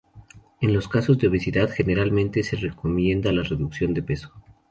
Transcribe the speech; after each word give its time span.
En 0.61 0.73
los 0.73 0.87
casos 0.87 1.19
de 1.19 1.27
obesidad, 1.27 1.69
generalmente 1.71 2.41
se 2.41 2.55
recomienda 2.55 3.31
la 3.31 3.43
reducción 3.43 3.93
de 3.93 4.01
peso. 4.01 4.33